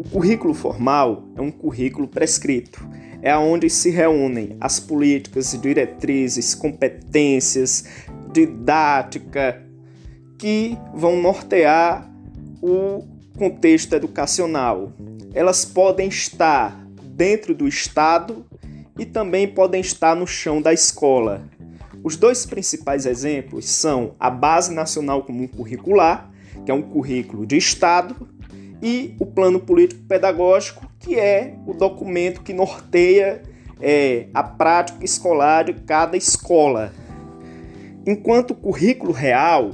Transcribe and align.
O 0.00 0.02
currículo 0.02 0.54
formal 0.54 1.24
é 1.36 1.42
um 1.42 1.50
currículo 1.50 2.08
prescrito. 2.08 2.88
É 3.20 3.36
onde 3.36 3.68
se 3.68 3.90
reúnem 3.90 4.56
as 4.58 4.80
políticas, 4.80 5.52
diretrizes, 5.60 6.54
competências, 6.54 7.84
didática 8.32 9.62
que 10.38 10.74
vão 10.94 11.20
nortear 11.20 12.10
o 12.62 13.04
contexto 13.36 13.92
educacional. 13.92 14.90
Elas 15.34 15.66
podem 15.66 16.08
estar 16.08 16.82
dentro 17.04 17.54
do 17.54 17.68
Estado 17.68 18.46
e 18.98 19.04
também 19.04 19.46
podem 19.46 19.82
estar 19.82 20.16
no 20.16 20.26
chão 20.26 20.62
da 20.62 20.72
escola. 20.72 21.44
Os 22.02 22.16
dois 22.16 22.46
principais 22.46 23.04
exemplos 23.04 23.68
são 23.68 24.14
a 24.18 24.30
Base 24.30 24.72
Nacional 24.72 25.24
Comum 25.24 25.46
Curricular, 25.46 26.30
que 26.64 26.70
é 26.70 26.74
um 26.74 26.80
currículo 26.80 27.44
de 27.44 27.58
Estado, 27.58 28.16
e 28.82 29.14
o 29.18 29.26
Plano 29.26 29.60
Político 29.60 30.02
Pedagógico, 30.08 30.90
que 30.98 31.18
é 31.18 31.54
o 31.66 31.74
documento 31.74 32.42
que 32.42 32.52
norteia 32.52 33.42
é, 33.80 34.26
a 34.34 34.42
prática 34.42 35.04
escolar 35.04 35.64
de 35.64 35.74
cada 35.74 36.16
escola. 36.16 36.92
Enquanto 38.06 38.52
o 38.52 38.54
currículo 38.54 39.12
real 39.12 39.70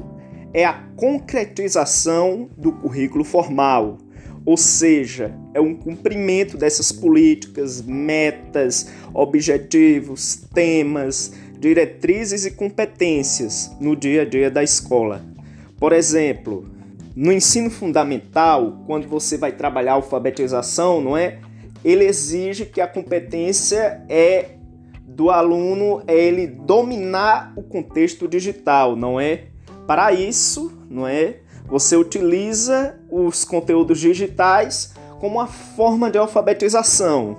é 0.53 0.65
a 0.65 0.75
concretização 0.97 2.49
do 2.57 2.73
currículo 2.73 3.25
formal, 3.25 3.99
ou 4.45 4.57
seja, 4.57 5.35
é 5.53 5.61
um 5.61 5.75
cumprimento 5.75 6.57
dessas 6.57 6.93
políticas, 6.93 7.83
metas, 7.83 8.89
objetivos, 9.13 10.37
temas, 10.55 11.33
diretrizes 11.59 12.45
e 12.45 12.53
competências 12.53 13.73
no 13.81 13.97
dia 13.97 14.23
a 14.23 14.25
dia 14.25 14.51
da 14.51 14.63
escola. 14.63 15.25
Por 15.79 15.93
exemplo, 15.93 16.76
no 17.17 17.33
ensino 17.33 17.71
fundamental, 17.71 18.85
quando 18.87 19.09
você 19.09 19.39
vai 19.39 19.51
trabalhar 19.51 19.93
a 19.93 19.95
alfabetização, 19.95 21.01
não 21.01 21.17
é? 21.17 21.39
Ele 21.83 22.05
exige 22.05 22.67
que 22.67 22.79
a 22.79 22.87
competência 22.87 24.05
é 24.07 24.51
do 25.07 25.31
aluno 25.31 26.03
é 26.07 26.15
ele 26.15 26.47
dominar 26.47 27.55
o 27.57 27.63
contexto 27.63 28.29
digital, 28.29 28.95
não 28.95 29.19
é? 29.19 29.45
Para 29.87 30.13
isso, 30.13 30.79
não 30.91 31.09
é? 31.09 31.37
Você 31.67 31.97
utiliza 31.97 33.01
os 33.11 33.45
conteúdos 33.45 33.99
digitais 33.99 34.93
como 35.19 35.37
uma 35.37 35.47
forma 35.47 36.11
de 36.11 36.19
alfabetização, 36.19 37.39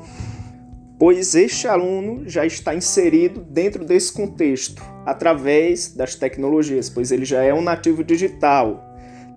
pois 0.98 1.36
este 1.36 1.68
aluno 1.68 2.28
já 2.28 2.48
está 2.48 2.74
inserido 2.74 3.42
dentro 3.42 3.86
desse 3.86 4.12
contexto 4.12 4.82
através 5.06 5.94
das 5.94 6.16
tecnologias, 6.16 6.90
pois 6.90 7.12
ele 7.12 7.26
já 7.26 7.44
é 7.44 7.54
um 7.54 7.62
nativo 7.62 8.04
digital. 8.04 8.87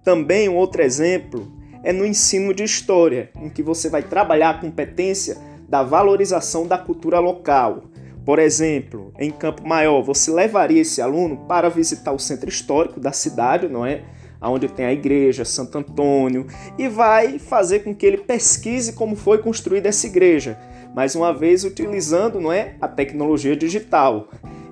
Também 0.03 0.48
um 0.48 0.56
outro 0.56 0.83
exemplo 0.83 1.53
é 1.83 1.93
no 1.93 2.06
ensino 2.06 2.55
de 2.55 2.65
história, 2.65 3.31
em 3.37 3.48
que 3.48 3.62
você 3.62 3.89
vai 3.89 4.03
trabalhar 4.03 4.51
a 4.51 4.59
competência 4.59 5.37
da 5.69 5.83
valorização 5.83 6.67
da 6.67 6.77
cultura 6.77 7.19
local. 7.19 7.84
Por 8.25 8.39
exemplo, 8.39 9.12
em 9.19 9.31
Campo 9.31 9.67
Maior, 9.67 10.03
você 10.03 10.31
levaria 10.31 10.83
esse 10.83 11.01
aluno 11.01 11.39
para 11.48 11.69
visitar 11.69 12.12
o 12.12 12.19
centro 12.19 12.48
histórico 12.48 13.01
da 13.01 13.12
cidade, 13.12 13.69
não 13.69 13.84
é? 13.84 14.03
Onde 14.42 14.69
tem 14.69 14.87
a 14.87 14.92
igreja, 14.92 15.45
Santo 15.45 15.79
Antônio, 15.79 16.47
e 16.79 16.89
vai 16.89 17.39
fazer 17.39 17.81
com 17.81 17.95
que 17.95 18.07
ele 18.07 18.19
pesquise 18.19 18.95
como 18.95 19.14
foi 19.17 19.39
construída 19.39 19.89
essa 19.89 20.07
igreja, 20.07 20.59
mais 20.95 21.14
uma 21.14 21.33
vez 21.33 21.62
utilizando, 21.62 22.41
não 22.41 22.51
é, 22.51 22.75
a 22.81 22.89
tecnologia 22.89 23.55
digital. 23.55 24.29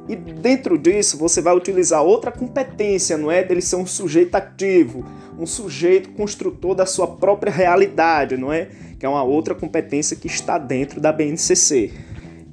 E 0.09 0.17
dentro 0.17 0.79
disso, 0.79 1.19
você 1.19 1.43
vai 1.43 1.55
utilizar 1.55 2.03
outra 2.03 2.33
competência, 2.33 3.19
não 3.19 3.31
é? 3.31 3.45
Dele 3.45 3.61
ser 3.61 3.77
um 3.77 3.85
sujeito 3.85 4.35
ativo, 4.35 5.05
um 5.39 5.45
sujeito 5.45 6.09
construtor 6.11 6.75
da 6.75 6.87
sua 6.87 7.07
própria 7.07 7.53
realidade, 7.53 8.37
não 8.37 8.51
é? 8.51 8.69
Que 8.99 9.05
é 9.05 9.09
uma 9.09 9.23
outra 9.23 9.55
competência 9.55 10.17
que 10.17 10.27
está 10.27 10.57
dentro 10.57 10.99
da 10.99 11.13
BNCC. 11.13 11.93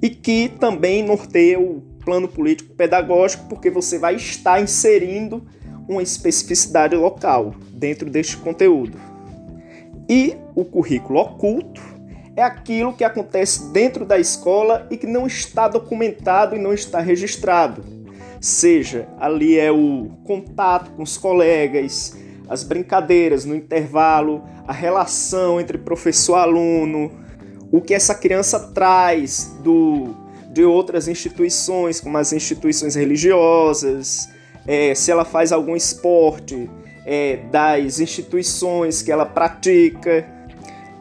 E 0.01 0.09
que 0.09 0.49
também 0.59 1.01
norteia 1.01 1.57
o 1.57 1.81
plano 2.03 2.27
político 2.27 2.73
pedagógico, 2.75 3.45
porque 3.47 3.69
você 3.69 3.97
vai 3.97 4.16
estar 4.16 4.61
inserindo 4.61 5.41
uma 5.87 6.03
especificidade 6.03 6.95
local 6.95 7.55
dentro 7.72 8.09
deste 8.09 8.35
conteúdo. 8.35 8.97
E 10.09 10.35
o 10.53 10.66
currículo 10.66 11.19
oculto 11.19 11.81
é 12.35 12.44
aquilo 12.44 12.94
que 12.94 13.03
acontece 13.03 13.72
dentro 13.72 14.06
da 14.06 14.19
escola 14.19 14.88
e 14.91 14.97
que 14.97 15.07
não 15.07 15.25
está 15.25 15.68
documentado 15.68 16.56
e 16.56 16.59
não 16.59 16.73
está 16.73 17.00
registrado. 17.00 17.84
Seja 18.41 19.07
ali 19.19 19.57
é 19.57 19.72
o 19.72 20.12
contato 20.23 20.91
com 20.91 21.03
os 21.03 21.18
colegas, 21.18 22.16
as 22.50 22.63
brincadeiras 22.63 23.46
no 23.46 23.56
intervalo, 23.56 24.44
a 24.68 24.73
relação 24.73 25.59
entre 25.59 25.78
professor 25.78 26.38
e 26.38 26.41
aluno, 26.41 27.12
o 27.72 27.81
que 27.81 27.94
essa 27.94 28.13
criança 28.13 28.59
traz 28.59 29.56
do, 29.63 30.13
de 30.52 30.63
outras 30.63 31.07
instituições, 31.07 32.00
como 32.00 32.17
as 32.17 32.34
instituições 32.34 32.96
religiosas, 32.96 34.29
é, 34.67 34.94
se 34.94 35.09
ela 35.09 35.25
faz 35.25 35.52
algum 35.52 35.75
esporte, 35.75 36.69
é, 37.06 37.38
das 37.52 38.00
instituições 38.00 39.02
que 39.02 39.12
ela 39.12 39.25
pratica 39.25 40.34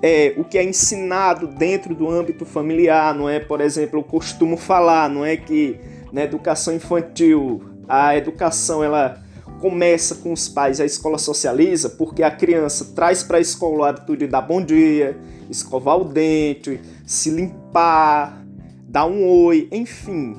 é, 0.07 0.35
o 0.37 0.45
que 0.45 0.59
é 0.59 0.63
ensinado 0.63 1.47
dentro 1.47 1.95
do 1.95 2.11
âmbito 2.11 2.45
familiar, 2.45 3.15
não 3.15 3.27
é? 3.27 3.41
Por 3.41 3.63
exemplo, 3.63 4.01
eu 4.01 4.03
costumo 4.03 4.55
falar, 4.55 5.09
não 5.09 5.25
é 5.25 5.35
que 5.35 5.81
na 6.13 6.23
educação 6.23 6.75
infantil 6.75 7.63
a 7.89 8.15
educação 8.15 8.85
ela 8.85 9.19
começa 9.63 10.17
com 10.17 10.31
os 10.31 10.47
pais, 10.47 10.79
a 10.79 10.85
escola 10.85 11.17
socializa, 11.17 11.89
porque 11.89 12.23
a 12.23 12.31
criança 12.31 12.93
traz 12.95 13.23
para 13.23 13.39
a 13.39 13.41
escola 13.41 13.79
o 13.79 13.83
hábito 13.83 14.15
de 14.15 14.27
dar 14.27 14.43
bom 14.43 14.63
dia, 14.63 15.17
escovar 15.49 15.99
o 15.99 16.05
dente, 16.05 16.83
se 17.07 17.31
limpar, 17.31 18.45
dar 18.87 19.07
um 19.07 19.27
oi, 19.27 19.69
enfim. 19.73 20.37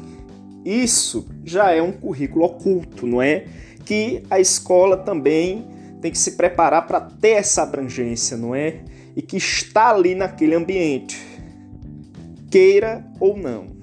Isso 0.63 1.27
já 1.43 1.71
é 1.71 1.81
um 1.81 1.91
currículo 1.91 2.45
oculto, 2.45 3.07
não 3.07 3.19
é? 3.19 3.45
Que 3.83 4.21
a 4.29 4.39
escola 4.39 4.95
também 4.95 5.67
tem 6.03 6.11
que 6.11 6.19
se 6.19 6.33
preparar 6.33 6.85
para 6.85 7.01
ter 7.01 7.29
essa 7.29 7.63
abrangência, 7.63 8.37
não 8.37 8.53
é? 8.53 8.93
E 9.15 9.21
que 9.21 9.37
está 9.37 9.91
ali 9.91 10.13
naquele 10.13 10.55
ambiente, 10.55 11.17
queira 12.51 13.05
ou 13.19 13.37
não. 13.37 13.73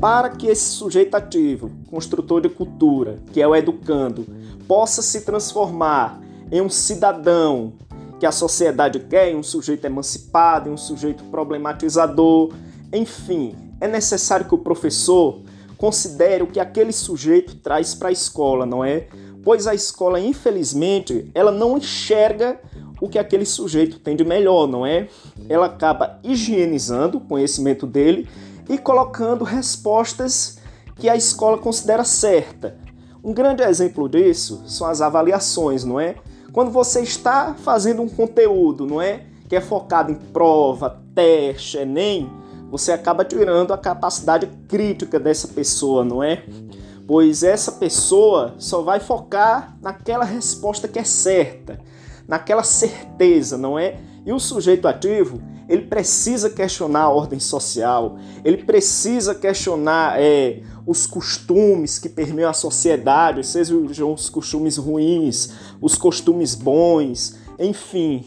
Para 0.00 0.30
que 0.30 0.46
esse 0.46 0.70
sujeito 0.70 1.16
ativo, 1.16 1.72
construtor 1.90 2.40
de 2.40 2.48
cultura, 2.48 3.16
que 3.32 3.42
é 3.42 3.48
o 3.48 3.54
educando, 3.54 4.26
possa 4.66 5.02
se 5.02 5.22
transformar 5.22 6.20
em 6.52 6.60
um 6.60 6.68
cidadão 6.68 7.72
que 8.20 8.26
a 8.26 8.32
sociedade 8.32 9.00
quer, 9.00 9.30
em 9.30 9.36
um 9.36 9.42
sujeito 9.42 9.84
emancipado, 9.84 10.68
em 10.68 10.72
um 10.72 10.76
sujeito 10.76 11.24
problematizador, 11.24 12.52
enfim, 12.92 13.54
é 13.80 13.88
necessário 13.88 14.46
que 14.46 14.54
o 14.54 14.58
professor 14.58 15.42
considere 15.78 16.42
o 16.42 16.48
que 16.48 16.60
aquele 16.60 16.92
sujeito 16.92 17.54
traz 17.56 17.94
para 17.94 18.08
a 18.08 18.12
escola, 18.12 18.66
não 18.66 18.84
é? 18.84 19.06
Pois 19.44 19.66
a 19.66 19.74
escola, 19.74 20.20
infelizmente, 20.20 21.30
ela 21.32 21.52
não 21.52 21.78
enxerga 21.78 22.60
o 23.00 23.08
que 23.08 23.18
aquele 23.18 23.46
sujeito 23.46 24.00
tem 24.00 24.16
de 24.16 24.24
melhor, 24.24 24.66
não 24.66 24.84
é? 24.84 25.08
Ela 25.48 25.66
acaba 25.66 26.18
higienizando 26.24 27.18
o 27.18 27.20
conhecimento 27.20 27.86
dele 27.86 28.28
e 28.68 28.76
colocando 28.76 29.44
respostas 29.44 30.58
que 30.96 31.08
a 31.08 31.16
escola 31.16 31.56
considera 31.56 32.04
certa. 32.04 32.76
Um 33.22 33.32
grande 33.32 33.62
exemplo 33.62 34.08
disso 34.08 34.62
são 34.66 34.86
as 34.86 35.00
avaliações, 35.00 35.84
não 35.84 35.98
é? 35.98 36.16
Quando 36.52 36.72
você 36.72 37.00
está 37.00 37.54
fazendo 37.54 38.02
um 38.02 38.08
conteúdo, 38.08 38.84
não 38.84 39.00
é? 39.00 39.22
Que 39.48 39.56
é 39.56 39.60
focado 39.60 40.10
em 40.10 40.16
prova, 40.16 41.00
teste, 41.14 41.78
Enem, 41.78 42.28
você 42.70 42.92
acaba 42.92 43.24
tirando 43.24 43.72
a 43.72 43.78
capacidade 43.78 44.46
crítica 44.68 45.18
dessa 45.18 45.48
pessoa, 45.48 46.04
não 46.04 46.22
é? 46.22 46.44
Pois 47.06 47.42
essa 47.42 47.72
pessoa 47.72 48.54
só 48.58 48.82
vai 48.82 49.00
focar 49.00 49.76
naquela 49.80 50.24
resposta 50.24 50.86
que 50.86 50.98
é 50.98 51.04
certa, 51.04 51.80
naquela 52.26 52.62
certeza, 52.62 53.56
não 53.56 53.78
é? 53.78 53.98
E 54.26 54.32
o 54.32 54.38
sujeito 54.38 54.86
ativo, 54.86 55.40
ele 55.68 55.86
precisa 55.86 56.50
questionar 56.50 57.04
a 57.04 57.08
ordem 57.08 57.40
social, 57.40 58.18
ele 58.44 58.58
precisa 58.58 59.34
questionar 59.34 60.20
é, 60.20 60.62
os 60.86 61.06
costumes 61.06 61.98
que 61.98 62.08
permeiam 62.08 62.50
a 62.50 62.54
sociedade, 62.54 63.46
sejam 63.46 64.12
os 64.12 64.28
costumes 64.28 64.76
ruins, 64.76 65.50
os 65.80 65.94
costumes 65.94 66.54
bons, 66.54 67.38
enfim, 67.58 68.24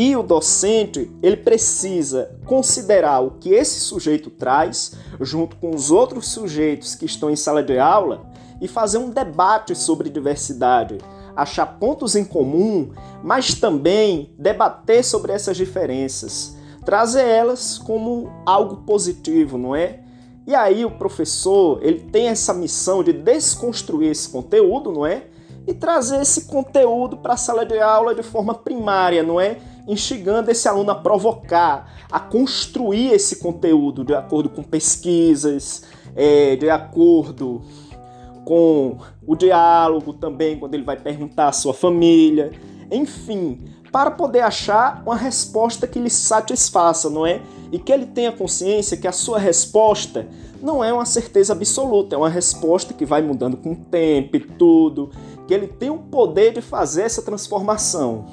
e 0.00 0.14
o 0.14 0.22
docente, 0.22 1.10
ele 1.20 1.38
precisa 1.38 2.30
considerar 2.46 3.18
o 3.18 3.32
que 3.32 3.48
esse 3.48 3.80
sujeito 3.80 4.30
traz, 4.30 4.92
junto 5.20 5.56
com 5.56 5.74
os 5.74 5.90
outros 5.90 6.28
sujeitos 6.28 6.94
que 6.94 7.04
estão 7.04 7.28
em 7.28 7.34
sala 7.34 7.64
de 7.64 7.80
aula, 7.80 8.24
e 8.60 8.68
fazer 8.68 8.98
um 8.98 9.10
debate 9.10 9.74
sobre 9.74 10.08
diversidade, 10.08 10.98
achar 11.34 11.66
pontos 11.80 12.14
em 12.14 12.24
comum, 12.24 12.92
mas 13.24 13.54
também 13.54 14.32
debater 14.38 15.04
sobre 15.04 15.32
essas 15.32 15.56
diferenças, 15.56 16.56
trazer 16.84 17.26
elas 17.26 17.76
como 17.76 18.30
algo 18.46 18.76
positivo, 18.86 19.58
não 19.58 19.74
é? 19.74 19.98
E 20.46 20.54
aí 20.54 20.84
o 20.84 20.92
professor, 20.92 21.80
ele 21.82 22.02
tem 22.02 22.28
essa 22.28 22.54
missão 22.54 23.02
de 23.02 23.12
desconstruir 23.12 24.12
esse 24.12 24.28
conteúdo, 24.28 24.92
não 24.92 25.04
é? 25.04 25.24
E 25.66 25.74
trazer 25.74 26.22
esse 26.22 26.42
conteúdo 26.42 27.16
para 27.16 27.34
a 27.34 27.36
sala 27.36 27.66
de 27.66 27.80
aula 27.80 28.14
de 28.14 28.22
forma 28.22 28.54
primária, 28.54 29.24
não 29.24 29.40
é? 29.40 29.58
Instigando 29.88 30.50
esse 30.50 30.68
aluno 30.68 30.90
a 30.90 30.94
provocar, 30.94 32.06
a 32.12 32.20
construir 32.20 33.12
esse 33.12 33.36
conteúdo 33.36 34.04
de 34.04 34.14
acordo 34.14 34.50
com 34.50 34.62
pesquisas, 34.62 35.82
é, 36.14 36.56
de 36.56 36.68
acordo 36.68 37.62
com 38.44 38.98
o 39.26 39.34
diálogo 39.34 40.12
também, 40.12 40.58
quando 40.58 40.74
ele 40.74 40.84
vai 40.84 40.96
perguntar 40.96 41.48
à 41.48 41.52
sua 41.52 41.74
família, 41.74 42.52
enfim, 42.90 43.58
para 43.90 44.10
poder 44.10 44.40
achar 44.40 45.02
uma 45.04 45.16
resposta 45.16 45.86
que 45.86 45.98
lhe 45.98 46.10
satisfaça, 46.10 47.08
não 47.10 47.26
é? 47.26 47.40
E 47.72 47.78
que 47.78 47.92
ele 47.92 48.06
tenha 48.06 48.32
consciência 48.32 48.96
que 48.96 49.06
a 49.06 49.12
sua 49.12 49.38
resposta 49.38 50.26
não 50.60 50.82
é 50.82 50.92
uma 50.92 51.06
certeza 51.06 51.52
absoluta, 51.52 52.14
é 52.14 52.18
uma 52.18 52.28
resposta 52.28 52.92
que 52.92 53.04
vai 53.04 53.22
mudando 53.22 53.56
com 53.56 53.72
o 53.72 53.76
tempo 53.76 54.36
e 54.36 54.40
tudo, 54.40 55.10
que 55.46 55.54
ele 55.54 55.66
tem 55.66 55.90
o 55.90 55.98
poder 55.98 56.52
de 56.52 56.60
fazer 56.60 57.02
essa 57.02 57.22
transformação, 57.22 58.26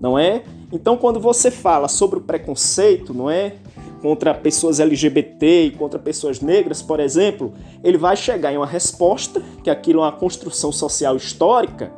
não 0.00 0.18
é? 0.18 0.42
Então, 0.72 0.96
quando 0.96 1.18
você 1.18 1.50
fala 1.50 1.88
sobre 1.88 2.18
o 2.18 2.22
preconceito, 2.22 3.14
não 3.14 3.30
é? 3.30 3.54
Contra 4.02 4.34
pessoas 4.34 4.78
LGBT 4.78 5.64
e 5.64 5.70
contra 5.72 5.98
pessoas 5.98 6.40
negras, 6.40 6.82
por 6.82 7.00
exemplo, 7.00 7.52
ele 7.82 7.98
vai 7.98 8.16
chegar 8.16 8.52
em 8.52 8.56
uma 8.56 8.66
resposta, 8.66 9.42
que 9.64 9.70
aquilo 9.70 10.00
é 10.00 10.02
uma 10.04 10.12
construção 10.12 10.70
social 10.70 11.16
histórica, 11.16 11.90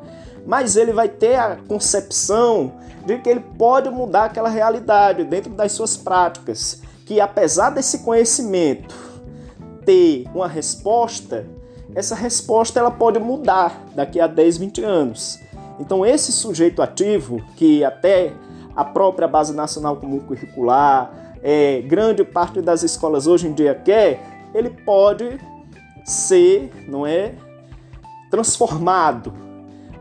mas 0.47 0.77
ele 0.77 0.93
vai 0.93 1.09
ter 1.09 1.37
a 1.37 1.57
concepção 1.69 2.73
de 3.05 3.19
que 3.19 3.29
ele 3.29 3.41
pode 3.59 3.91
mudar 3.91 4.27
aquela 4.27 4.49
realidade 4.49 5.25
dentro 5.25 5.53
das 5.53 5.73
suas 5.73 5.97
práticas, 5.97 6.81
que 7.05 7.21
apesar 7.21 7.71
desse 7.71 7.99
conhecimento 7.99 8.95
ter 9.85 10.25
uma 10.35 10.47
resposta, 10.47 11.47
essa 11.95 12.15
resposta 12.15 12.79
ela 12.79 12.91
pode 12.91 13.19
mudar 13.19 13.85
daqui 13.97 14.21
a 14.21 14.27
10, 14.27 14.59
20 14.59 14.85
anos. 14.85 15.40
Então 15.81 16.07
esse 16.07 16.31
sujeito 16.31 16.83
ativo, 16.83 17.43
que 17.57 17.83
até 17.83 18.33
a 18.77 18.85
própria 18.85 19.27
Base 19.27 19.55
Nacional 19.55 19.97
Comum 19.97 20.21
Curricular, 20.21 21.35
é, 21.43 21.81
grande 21.81 22.23
parte 22.23 22.61
das 22.61 22.83
escolas 22.83 23.27
hoje 23.27 23.49
em 23.49 23.53
dia 23.53 23.75
quer, 23.75 24.49
ele 24.55 24.71
pode 24.71 25.41
ser, 26.05 26.71
não 26.87 27.07
é, 27.07 27.35
transformado 28.31 29.51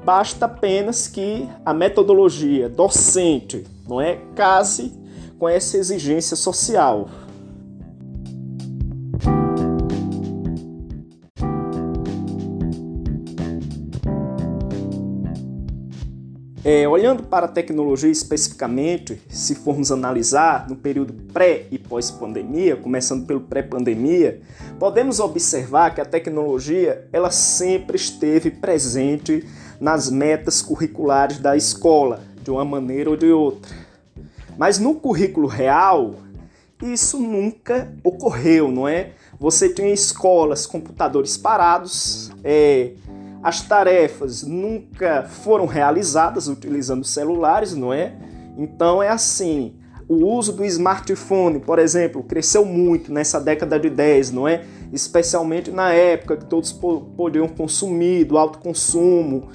Basta 0.03 0.45
apenas 0.45 1.07
que 1.07 1.47
a 1.65 1.73
metodologia 1.73 2.69
docente 2.69 3.65
não 3.87 3.99
é 3.99 4.17
case 4.35 4.93
com 5.37 5.47
essa 5.47 5.77
exigência 5.77 6.35
social. 6.35 7.09
É, 16.63 16.85
olhando 16.85 17.23
para 17.23 17.45
a 17.45 17.49
tecnologia 17.49 18.11
especificamente, 18.11 19.21
se 19.29 19.55
formos 19.55 19.93
analisar 19.93 20.67
no 20.67 20.75
período 20.75 21.13
pré 21.31 21.65
e 21.71 21.79
pós-pandemia, 21.79 22.75
começando 22.75 23.25
pelo 23.25 23.39
pré-pandemia, 23.39 24.41
podemos 24.77 25.21
observar 25.21 25.95
que 25.95 26.01
a 26.01 26.05
tecnologia 26.05 27.07
ela 27.13 27.31
sempre 27.31 27.95
esteve 27.95 28.51
presente 28.51 29.47
nas 29.79 30.11
metas 30.11 30.61
curriculares 30.61 31.39
da 31.39 31.55
escola, 31.55 32.21
de 32.43 32.51
uma 32.51 32.65
maneira 32.65 33.09
ou 33.09 33.15
de 33.15 33.31
outra. 33.31 33.73
Mas 34.57 34.77
no 34.77 34.95
currículo 34.95 35.47
real, 35.47 36.15
isso 36.81 37.19
nunca 37.19 37.93
ocorreu, 38.03 38.69
não 38.69 38.85
é? 38.85 39.11
Você 39.39 39.69
tem 39.69 39.93
escolas, 39.93 40.65
computadores 40.65 41.37
parados, 41.37 42.31
é, 42.43 42.91
as 43.41 43.61
tarefas 43.61 44.43
nunca 44.43 45.23
foram 45.23 45.65
realizadas 45.65 46.47
utilizando 46.47 47.03
celulares, 47.05 47.73
não 47.73 47.93
é? 47.93 48.13
Então 48.57 49.01
é 49.01 49.09
assim, 49.09 49.73
o 50.09 50.25
uso 50.25 50.51
do 50.51 50.65
smartphone, 50.65 51.59
por 51.59 51.79
exemplo, 51.79 52.23
cresceu 52.23 52.65
muito 52.65 53.13
nessa 53.13 53.39
década 53.39 53.79
de 53.79 53.89
10, 53.89 54.31
não 54.31 54.47
é? 54.47 54.65
Especialmente 54.91 55.71
na 55.71 55.93
época 55.93 56.35
que 56.37 56.45
todos 56.45 56.73
podiam 56.73 57.47
consumir, 57.47 58.25
do 58.25 58.37
alto 58.37 58.59
consumo. 58.59 59.49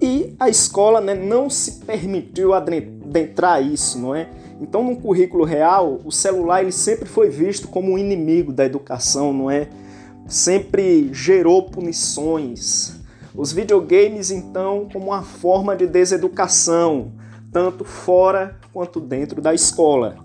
E 0.00 0.34
a 0.38 0.48
escola 0.48 1.00
né, 1.00 1.14
não 1.14 1.48
se 1.48 1.80
permitiu 1.86 2.52
adentrar 2.52 3.64
isso, 3.64 3.98
não 3.98 4.14
é? 4.14 4.28
Então, 4.60 4.84
no 4.84 4.94
currículo 4.96 5.42
real, 5.42 6.00
o 6.04 6.12
celular 6.12 6.62
ele 6.62 6.70
sempre 6.70 7.08
foi 7.08 7.30
visto 7.30 7.66
como 7.66 7.92
um 7.92 7.98
inimigo 7.98 8.52
da 8.52 8.64
educação, 8.64 9.32
não 9.32 9.50
é? 9.50 9.68
Sempre 10.26 11.12
gerou 11.12 11.64
punições. 11.64 13.00
Os 13.34 13.52
videogames, 13.52 14.30
então, 14.30 14.88
como 14.92 15.06
uma 15.06 15.22
forma 15.22 15.74
de 15.74 15.86
deseducação, 15.86 17.12
tanto 17.50 17.84
fora 17.84 18.58
quanto 18.72 19.00
dentro 19.00 19.40
da 19.40 19.54
escola. 19.54 20.16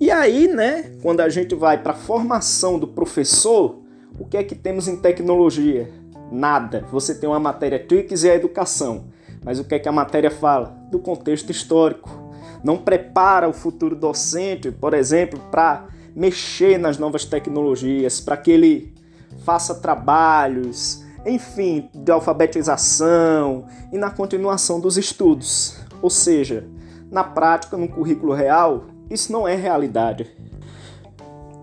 E 0.00 0.10
aí, 0.10 0.46
né, 0.46 0.92
quando 1.02 1.20
a 1.20 1.28
gente 1.28 1.54
vai 1.54 1.82
para 1.82 1.92
a 1.92 1.96
formação 1.96 2.78
do 2.78 2.86
professor, 2.86 3.80
o 4.18 4.26
que 4.26 4.36
é 4.36 4.44
que 4.44 4.54
temos 4.54 4.88
em 4.88 4.96
tecnologia? 4.96 5.90
Nada. 6.30 6.86
Você 6.90 7.14
tem 7.14 7.28
uma 7.28 7.40
matéria 7.40 7.78
TICS 7.78 8.24
e 8.24 8.30
a 8.30 8.34
educação. 8.34 9.06
Mas 9.44 9.58
o 9.58 9.64
que 9.64 9.74
é 9.74 9.78
que 9.78 9.88
a 9.88 9.92
matéria 9.92 10.30
fala? 10.30 10.76
Do 10.90 10.98
contexto 10.98 11.50
histórico. 11.50 12.10
Não 12.64 12.76
prepara 12.76 13.48
o 13.48 13.52
futuro 13.52 13.94
docente, 13.94 14.70
por 14.70 14.92
exemplo, 14.92 15.38
para 15.50 15.86
mexer 16.14 16.78
nas 16.78 16.98
novas 16.98 17.24
tecnologias, 17.24 18.20
para 18.20 18.36
que 18.36 18.50
ele 18.50 18.95
faça 19.38 19.74
trabalhos, 19.74 21.04
enfim, 21.24 21.90
de 21.92 22.10
alfabetização 22.12 23.66
e 23.92 23.98
na 23.98 24.10
continuação 24.10 24.80
dos 24.80 24.96
estudos. 24.96 25.76
Ou 26.00 26.10
seja, 26.10 26.68
na 27.10 27.24
prática, 27.24 27.76
no 27.76 27.88
currículo 27.88 28.32
real, 28.32 28.84
isso 29.10 29.32
não 29.32 29.46
é 29.46 29.54
realidade. 29.54 30.30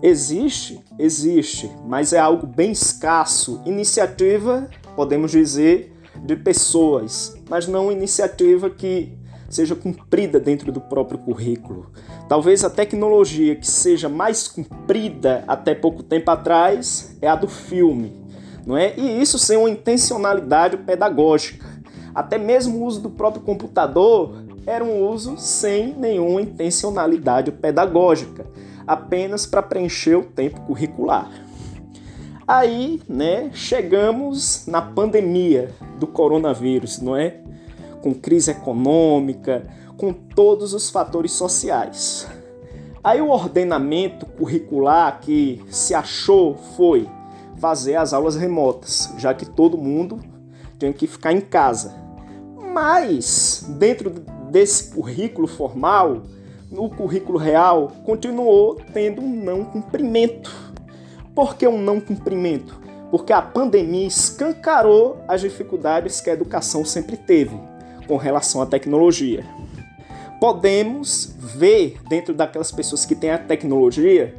Existe? 0.02 0.80
Existe, 0.98 1.70
mas 1.86 2.12
é 2.12 2.18
algo 2.18 2.46
bem 2.46 2.72
escasso. 2.72 3.62
Iniciativa, 3.64 4.68
podemos 4.94 5.30
dizer, 5.30 5.96
de 6.24 6.36
pessoas, 6.36 7.36
mas 7.48 7.66
não 7.66 7.90
iniciativa 7.90 8.68
que 8.70 9.16
seja 9.54 9.76
cumprida 9.76 10.40
dentro 10.40 10.72
do 10.72 10.80
próprio 10.80 11.16
currículo. 11.16 11.86
Talvez 12.28 12.64
a 12.64 12.70
tecnologia 12.70 13.54
que 13.54 13.66
seja 13.66 14.08
mais 14.08 14.48
cumprida 14.48 15.44
até 15.46 15.76
pouco 15.76 16.02
tempo 16.02 16.28
atrás 16.28 17.16
é 17.22 17.28
a 17.28 17.36
do 17.36 17.46
filme, 17.46 18.12
não 18.66 18.76
é? 18.76 18.94
E 18.96 19.22
isso 19.22 19.38
sem 19.38 19.56
uma 19.56 19.70
intencionalidade 19.70 20.76
pedagógica. 20.78 21.64
Até 22.12 22.36
mesmo 22.36 22.78
o 22.78 22.84
uso 22.84 23.00
do 23.00 23.10
próprio 23.10 23.42
computador 23.42 24.42
era 24.66 24.82
um 24.82 25.08
uso 25.08 25.36
sem 25.38 25.94
nenhuma 25.94 26.42
intencionalidade 26.42 27.52
pedagógica, 27.52 28.44
apenas 28.84 29.46
para 29.46 29.62
preencher 29.62 30.16
o 30.16 30.24
tempo 30.24 30.62
curricular. 30.62 31.30
Aí, 32.46 33.00
né, 33.08 33.50
chegamos 33.54 34.66
na 34.66 34.82
pandemia 34.82 35.70
do 35.98 36.08
coronavírus, 36.08 37.00
não 37.00 37.16
é? 37.16 37.43
Com 38.04 38.12
crise 38.12 38.50
econômica, 38.50 39.66
com 39.96 40.12
todos 40.12 40.74
os 40.74 40.90
fatores 40.90 41.32
sociais. 41.32 42.28
Aí 43.02 43.18
o 43.22 43.30
ordenamento 43.30 44.26
curricular 44.26 45.20
que 45.22 45.64
se 45.70 45.94
achou 45.94 46.54
foi 46.76 47.08
fazer 47.56 47.96
as 47.96 48.12
aulas 48.12 48.36
remotas, 48.36 49.10
já 49.16 49.32
que 49.32 49.46
todo 49.46 49.78
mundo 49.78 50.20
tinha 50.78 50.92
que 50.92 51.06
ficar 51.06 51.32
em 51.32 51.40
casa. 51.40 51.94
Mas 52.74 53.64
dentro 53.78 54.10
desse 54.50 54.92
currículo 54.92 55.46
formal, 55.46 56.24
no 56.70 56.90
currículo 56.90 57.38
real, 57.38 57.90
continuou 58.04 58.78
tendo 58.92 59.22
um 59.22 59.42
não 59.42 59.64
cumprimento. 59.64 60.52
Por 61.34 61.56
que 61.56 61.66
um 61.66 61.80
não 61.80 62.00
cumprimento? 62.00 62.78
Porque 63.10 63.32
a 63.32 63.40
pandemia 63.40 64.06
escancarou 64.06 65.16
as 65.26 65.40
dificuldades 65.40 66.20
que 66.20 66.28
a 66.28 66.34
educação 66.34 66.84
sempre 66.84 67.16
teve 67.16 67.72
com 68.06 68.16
relação 68.16 68.62
à 68.62 68.66
tecnologia 68.66 69.44
podemos 70.44 71.34
ver 71.38 71.98
dentro 72.06 72.34
daquelas 72.34 72.70
pessoas 72.70 73.06
que 73.06 73.14
têm 73.14 73.30
a 73.30 73.38
tecnologia 73.38 74.34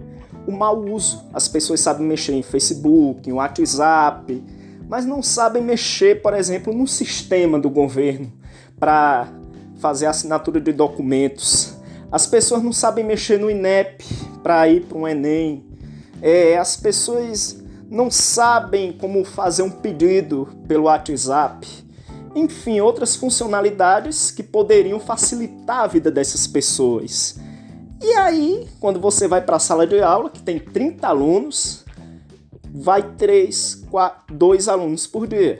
o 0.45 0.51
mau 0.51 0.79
uso. 0.79 1.23
As 1.33 1.47
pessoas 1.47 1.79
sabem 1.79 2.05
mexer 2.05 2.33
em 2.33 2.43
Facebook, 2.43 3.27
em 3.27 3.33
WhatsApp, 3.33 4.43
mas 4.87 5.03
não 5.03 5.23
sabem 5.23 5.63
mexer, 5.63 6.21
por 6.21 6.35
exemplo, 6.35 6.71
no 6.71 6.87
sistema 6.87 7.59
do 7.59 7.71
governo 7.71 8.31
para 8.79 9.27
fazer 9.77 10.05
assinatura 10.05 10.61
de 10.61 10.71
documentos. 10.71 11.75
As 12.11 12.27
pessoas 12.27 12.61
não 12.61 12.71
sabem 12.71 13.03
mexer 13.03 13.39
no 13.39 13.49
INEP 13.49 14.05
para 14.43 14.69
ir 14.69 14.81
para 14.81 14.97
um 14.99 15.07
Enem. 15.07 15.65
É, 16.21 16.55
as 16.55 16.77
pessoas 16.77 17.63
não 17.89 18.11
sabem 18.11 18.93
como 18.93 19.25
fazer 19.25 19.63
um 19.63 19.71
pedido 19.71 20.49
pelo 20.67 20.83
WhatsApp 20.83 21.84
enfim, 22.35 22.81
outras 22.81 23.15
funcionalidades 23.15 24.29
que 24.29 24.43
poderiam 24.43 24.99
facilitar 24.99 25.79
a 25.79 25.87
vida 25.87 26.11
dessas 26.11 26.45
pessoas. 26.45 27.39
E 28.03 28.11
aí, 28.13 28.67
quando 28.79 28.99
você 28.99 29.27
vai 29.27 29.41
para 29.41 29.55
a 29.55 29.59
sala 29.59 29.87
de 29.87 30.01
aula, 30.01 30.29
que 30.29 30.43
tem 30.43 30.59
30 30.59 31.07
alunos, 31.07 31.85
vai 32.69 33.01
três, 33.13 33.83
quatro, 33.89 34.35
dois 34.35 34.67
alunos 34.67 35.07
por 35.07 35.25
dia. 35.25 35.59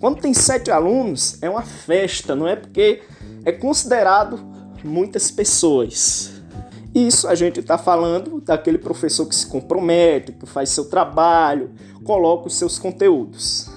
Quando 0.00 0.20
tem 0.20 0.34
sete 0.34 0.72
alunos, 0.72 1.40
é 1.40 1.48
uma 1.48 1.62
festa, 1.62 2.34
não 2.34 2.48
é? 2.48 2.56
Porque 2.56 3.00
é 3.44 3.52
considerado 3.52 4.40
muitas 4.82 5.30
pessoas. 5.30 6.32
Isso 6.92 7.28
a 7.28 7.34
gente 7.36 7.60
está 7.60 7.78
falando 7.78 8.40
daquele 8.40 8.76
professor 8.76 9.24
que 9.26 9.34
se 9.34 9.46
compromete, 9.46 10.32
que 10.32 10.44
faz 10.44 10.70
seu 10.70 10.86
trabalho, 10.86 11.70
coloca 12.04 12.48
os 12.48 12.56
seus 12.56 12.78
conteúdos. 12.78 13.70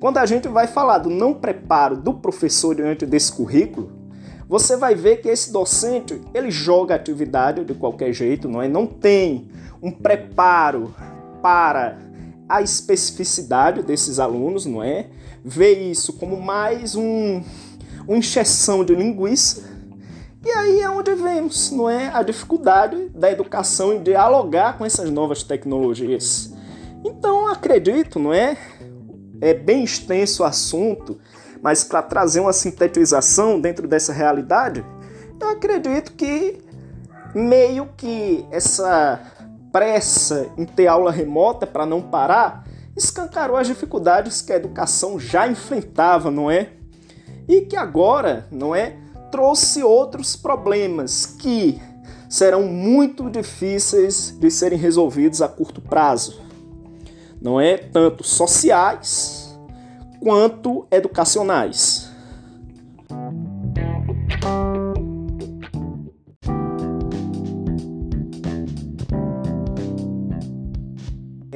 Quando 0.00 0.16
a 0.16 0.24
gente 0.24 0.48
vai 0.48 0.66
falar 0.66 0.96
do 0.96 1.10
não 1.10 1.34
preparo 1.34 1.94
do 1.94 2.14
professor 2.14 2.74
diante 2.74 3.04
desse 3.04 3.30
currículo, 3.30 3.92
você 4.48 4.74
vai 4.74 4.94
ver 4.94 5.18
que 5.18 5.28
esse 5.28 5.52
docente 5.52 6.18
ele 6.32 6.50
joga 6.50 6.94
a 6.94 6.96
atividade 6.96 7.66
de 7.66 7.74
qualquer 7.74 8.10
jeito, 8.14 8.48
não 8.48 8.62
é? 8.62 8.66
Não 8.66 8.86
tem 8.86 9.50
um 9.82 9.92
preparo 9.92 10.94
para 11.42 11.98
a 12.48 12.62
especificidade 12.62 13.82
desses 13.82 14.18
alunos, 14.18 14.64
não 14.64 14.82
é? 14.82 15.08
Vê 15.44 15.74
isso 15.90 16.14
como 16.14 16.40
mais 16.40 16.96
um, 16.96 17.42
uma 18.08 18.16
injeção 18.16 18.82
de 18.82 18.94
linguiça. 18.94 19.68
E 20.42 20.50
aí 20.50 20.80
é 20.80 20.88
onde 20.88 21.14
vemos, 21.14 21.70
não 21.70 21.90
é? 21.90 22.08
A 22.08 22.22
dificuldade 22.22 23.10
da 23.10 23.30
educação 23.30 23.92
em 23.92 24.02
dialogar 24.02 24.78
com 24.78 24.86
essas 24.86 25.10
novas 25.10 25.42
tecnologias. 25.42 26.54
Então 27.04 27.46
acredito, 27.46 28.18
não 28.18 28.32
é? 28.32 28.56
É 29.40 29.54
bem 29.54 29.84
extenso 29.84 30.42
o 30.42 30.46
assunto, 30.46 31.18
mas 31.62 31.84
para 31.84 32.02
trazer 32.02 32.40
uma 32.40 32.52
sintetização 32.52 33.60
dentro 33.60 33.88
dessa 33.88 34.12
realidade, 34.12 34.84
eu 35.40 35.48
acredito 35.48 36.12
que 36.12 36.58
meio 37.34 37.88
que 37.96 38.46
essa 38.50 39.20
pressa 39.72 40.48
em 40.58 40.64
ter 40.64 40.86
aula 40.86 41.10
remota 41.10 41.66
para 41.66 41.86
não 41.86 42.02
parar 42.02 42.64
escancarou 42.96 43.56
as 43.56 43.66
dificuldades 43.66 44.42
que 44.42 44.52
a 44.52 44.56
educação 44.56 45.18
já 45.18 45.48
enfrentava, 45.48 46.30
não 46.30 46.50
é? 46.50 46.70
E 47.48 47.62
que 47.62 47.76
agora, 47.76 48.46
não 48.50 48.74
é, 48.74 48.96
trouxe 49.30 49.82
outros 49.82 50.36
problemas 50.36 51.24
que 51.24 51.80
serão 52.28 52.62
muito 52.64 53.30
difíceis 53.30 54.36
de 54.38 54.50
serem 54.50 54.78
resolvidos 54.78 55.40
a 55.40 55.48
curto 55.48 55.80
prazo. 55.80 56.40
Não 57.40 57.58
é 57.58 57.78
tanto 57.78 58.22
sociais 58.22 59.58
quanto 60.20 60.86
educacionais. 60.90 62.10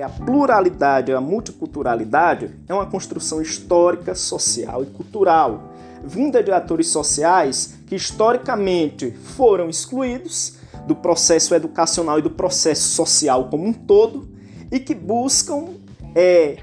A 0.03 0.09
pluralidade, 0.09 1.13
a 1.13 1.21
multiculturalidade 1.21 2.51
é 2.69 2.75
uma 2.75 2.85
construção 2.85 3.41
histórica, 3.41 4.15
social 4.15 4.83
e 4.83 4.87
cultural, 4.87 5.73
vinda 6.03 6.43
de 6.43 6.51
atores 6.51 6.89
sociais 6.89 7.79
que 7.87 7.95
historicamente 7.95 9.11
foram 9.11 9.69
excluídos 9.69 10.59
do 10.87 10.95
processo 10.95 11.55
educacional 11.55 12.19
e 12.19 12.23
do 12.23 12.31
processo 12.31 12.89
social 12.89 13.49
como 13.49 13.67
um 13.67 13.73
todo 13.73 14.34
e 14.75 14.81
que 14.81 14.93
buscam 14.93 15.69
é, 16.17 16.57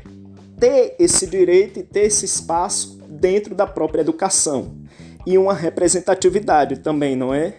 ter 0.60 0.96
esse 1.00 1.26
direito 1.26 1.80
e 1.80 1.84
ter 1.84 2.08
esse 2.08 2.26
espaço 2.26 3.00
dentro 3.08 3.56
da 3.56 3.66
própria 3.66 4.02
educação 4.02 4.74
e 5.26 5.38
uma 5.38 5.54
representatividade 5.54 6.80
também, 6.80 7.16
não 7.16 7.34
é? 7.34 7.56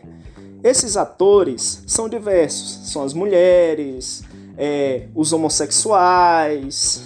Esses 0.62 0.94
atores 0.98 1.82
são 1.86 2.06
diversos, 2.06 2.92
são 2.92 3.02
as 3.02 3.14
mulheres, 3.14 4.24
é, 4.58 5.08
os 5.14 5.32
homossexuais, 5.32 7.02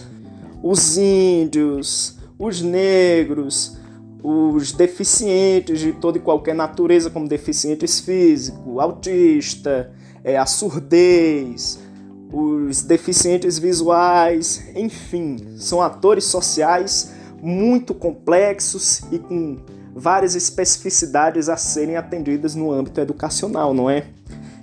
os 0.61 0.99
índios, 0.99 2.19
os 2.37 2.61
negros, 2.61 3.79
os 4.25 4.73
deficientes 4.73 5.79
de 5.79 5.93
toda 5.93 6.19
e 6.19 6.21
qualquer 6.21 6.55
natureza, 6.57 7.11
como 7.11 7.29
deficientes 7.29 8.01
físicos, 8.01 8.81
autista, 8.81 9.93
é, 10.25 10.37
a 10.37 10.47
surdez, 10.47 11.86
os 12.33 12.83
deficientes 12.83 13.59
visuais, 13.59 14.63
enfim, 14.75 15.57
são 15.59 15.81
atores 15.81 16.25
sociais 16.25 17.13
muito 17.41 17.95
complexos 17.95 19.03
e 19.13 19.19
com 19.19 19.59
várias 19.95 20.35
especificidades 20.35 21.49
a 21.49 21.57
serem 21.57 21.97
atendidas 21.97 22.55
no 22.55 22.73
âmbito 22.73 23.01
educacional, 23.01 23.73
não 23.73 23.89
é? 23.89 24.07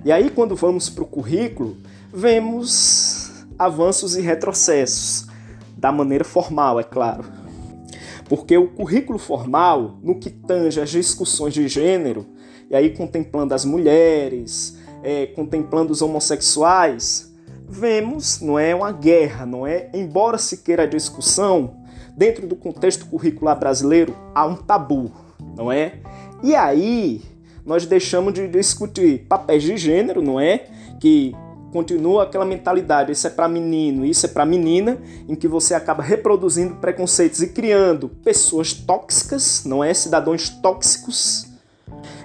E 0.06 0.12
aí, 0.12 0.30
quando 0.30 0.56
vamos 0.56 0.90
para 0.90 1.04
o 1.04 1.08
currículo, 1.08 1.78
vemos 2.14 3.32
avanços 3.58 4.16
e 4.16 4.22
retrocessos, 4.22 5.28
da 5.78 5.92
maneira 5.92 6.24
formal, 6.24 6.80
é 6.80 6.84
claro. 6.84 7.24
Porque 8.28 8.58
o 8.58 8.68
currículo 8.68 9.18
formal, 9.18 9.98
no 10.04 10.20
que 10.20 10.30
tange 10.30 10.80
as 10.80 10.90
discussões 10.90 11.54
de 11.54 11.68
gênero, 11.68 12.26
e 12.70 12.76
aí 12.76 12.90
contemplando 12.96 13.54
as 13.54 13.66
mulheres, 13.66 14.78
é, 15.02 15.28
contemplando 15.28 15.92
os 15.92 16.02
homossexuais, 16.02 17.33
vemos, 17.74 18.40
não 18.40 18.58
é 18.58 18.74
uma 18.74 18.92
guerra, 18.92 19.46
não 19.46 19.66
é? 19.66 19.90
Embora 19.94 20.38
se 20.38 20.58
queira 20.58 20.84
a 20.84 20.88
discussão, 20.88 21.76
dentro 22.16 22.48
do 22.48 22.56
contexto 22.56 23.08
curricular 23.08 23.60
brasileiro, 23.60 24.16
há 24.34 24.46
um 24.46 24.56
tabu, 24.56 25.12
não 25.58 25.72
é? 25.72 25.96
E 26.44 26.56
aí 26.56 27.22
nós 27.66 27.86
deixamos 27.86 28.34
de 28.34 28.48
discutir 28.48 29.26
papéis 29.28 29.64
de 29.64 29.76
gênero, 29.78 30.22
não 30.22 30.40
é? 30.40 30.66
Que 31.00 31.36
continua 31.72 32.24
aquela 32.24 32.46
mentalidade, 32.46 33.12
isso 33.12 33.26
é 33.26 33.32
para 33.32 33.48
menino, 33.48 34.06
isso 34.06 34.28
é 34.28 34.30
para 34.30 34.46
menina, 34.46 35.00
em 35.28 35.34
que 35.34 35.48
você 35.48 35.74
acaba 35.74 36.04
reproduzindo 36.04 36.76
preconceitos 36.76 37.42
e 37.42 37.48
criando 37.48 38.08
pessoas 38.08 38.74
tóxicas, 38.74 39.64
não 39.66 39.84
é? 39.84 39.92
Cidadãos 39.94 40.50
tóxicos. 40.50 41.48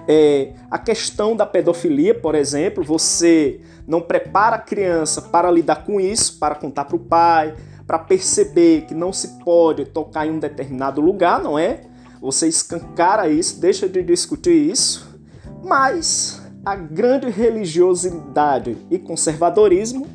É, 0.07 0.53
a 0.69 0.77
questão 0.77 1.35
da 1.35 1.45
pedofilia, 1.45 2.13
por 2.13 2.35
exemplo, 2.35 2.83
você 2.83 3.61
não 3.89 3.99
prepara 3.99 4.57
a 4.57 4.59
criança 4.59 5.19
para 5.19 5.49
lidar 5.49 5.83
com 5.83 5.99
isso, 5.99 6.37
para 6.37 6.53
contar 6.53 6.85
para 6.85 6.95
o 6.95 6.99
pai, 6.99 7.55
para 7.87 7.97
perceber 7.97 8.85
que 8.85 8.93
não 8.93 9.11
se 9.11 9.39
pode 9.43 9.83
tocar 9.85 10.27
em 10.27 10.31
um 10.31 10.37
determinado 10.37 11.01
lugar, 11.01 11.41
não 11.41 11.57
é? 11.57 11.81
Você 12.21 12.47
escancara 12.47 13.27
isso, 13.27 13.59
deixa 13.59 13.89
de 13.89 14.03
discutir 14.03 14.53
isso, 14.53 15.19
mas 15.65 16.39
a 16.63 16.75
grande 16.75 17.31
religiosidade 17.31 18.77
e 18.91 18.99
conservadorismo 18.99 20.05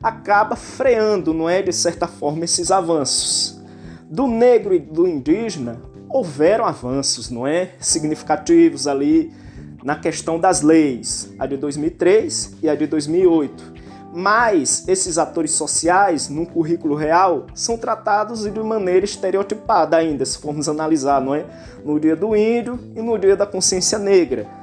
acaba 0.00 0.54
freando, 0.54 1.34
não 1.34 1.48
é, 1.48 1.60
de 1.60 1.72
certa 1.72 2.06
forma, 2.06 2.44
esses 2.44 2.70
avanços. 2.70 3.60
Do 4.08 4.28
negro 4.28 4.72
e 4.72 4.78
do 4.78 5.08
indígena 5.08 5.82
houveram 6.08 6.64
avanços, 6.64 7.30
não 7.30 7.44
é, 7.44 7.72
significativos 7.80 8.86
ali 8.86 9.32
na 9.82 9.96
questão 9.96 10.38
das 10.38 10.62
leis, 10.62 11.32
a 11.38 11.46
de 11.46 11.56
2003 11.56 12.56
e 12.62 12.68
a 12.68 12.74
de 12.74 12.86
2008. 12.86 13.78
Mas 14.14 14.88
esses 14.88 15.18
atores 15.18 15.52
sociais, 15.52 16.28
num 16.28 16.44
currículo 16.44 16.94
real, 16.94 17.46
são 17.54 17.76
tratados 17.76 18.42
de 18.44 18.60
maneira 18.60 19.04
estereotipada 19.04 19.96
ainda, 19.96 20.24
se 20.24 20.38
formos 20.38 20.68
analisar, 20.68 21.20
não 21.20 21.34
é? 21.34 21.44
No 21.84 22.00
dia 22.00 22.16
do 22.16 22.34
índio 22.34 22.78
e 22.96 23.02
no 23.02 23.18
dia 23.18 23.36
da 23.36 23.46
consciência 23.46 23.98
negra 23.98 24.58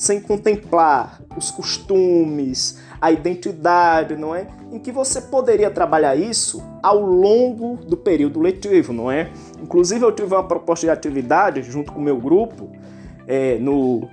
sem 0.00 0.18
contemplar 0.18 1.20
os 1.36 1.50
costumes, 1.50 2.78
a 2.98 3.12
identidade, 3.12 4.16
não 4.16 4.34
é? 4.34 4.46
Em 4.72 4.78
que 4.78 4.90
você 4.90 5.20
poderia 5.20 5.70
trabalhar 5.70 6.16
isso 6.16 6.62
ao 6.82 6.98
longo 6.98 7.76
do 7.84 7.98
período 7.98 8.40
letivo, 8.40 8.94
não 8.94 9.10
é? 9.10 9.30
Inclusive 9.62 10.02
eu 10.02 10.10
tive 10.10 10.32
uma 10.34 10.42
proposta 10.42 10.86
de 10.86 10.90
atividade 10.90 11.62
junto 11.62 11.92
com 11.92 12.00
o 12.00 12.02
meu 12.02 12.16
grupo 12.16 12.70
é, 13.28 13.58
no 13.58 14.08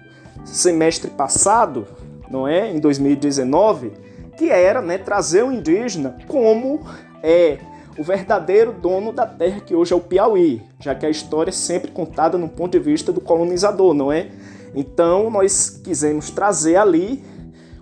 semestre 0.45 1.09
passado, 1.09 1.87
não 2.29 2.47
é? 2.47 2.71
Em 2.71 2.79
2019, 2.79 3.91
que 4.37 4.49
era 4.49 4.81
né, 4.81 4.97
trazer 4.97 5.43
o 5.43 5.51
indígena 5.51 6.17
como 6.27 6.81
é 7.23 7.57
o 7.97 8.03
verdadeiro 8.03 8.71
dono 8.71 9.11
da 9.11 9.25
terra 9.25 9.59
que 9.59 9.73
hoje 9.73 9.91
é 9.91 9.95
o 9.95 9.99
Piauí, 9.99 10.61
já 10.79 10.93
que 10.93 11.05
a 11.05 11.09
história 11.09 11.49
é 11.49 11.53
sempre 11.53 11.91
contada 11.91 12.37
no 12.37 12.47
ponto 12.47 12.71
de 12.71 12.79
vista 12.79 13.11
do 13.11 13.19
colonizador, 13.19 13.93
não 13.93 14.11
é? 14.11 14.29
Então 14.75 15.29
nós 15.31 15.81
quisemos 15.83 16.29
trazer 16.29 16.75
ali 16.75 17.23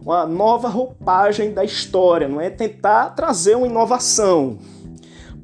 uma 0.02 0.26
nova 0.26 0.70
roupagem 0.70 1.52
da 1.52 1.64
história, 1.64 2.28
não 2.28 2.40
é 2.40 2.50
tentar 2.50 3.10
trazer 3.10 3.56
uma 3.56 3.68
inovação, 3.68 4.58